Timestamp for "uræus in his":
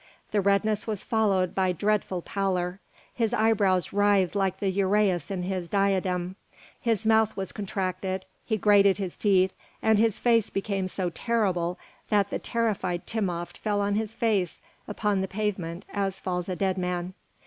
4.75-5.69